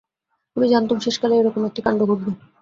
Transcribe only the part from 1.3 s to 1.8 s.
এইরকম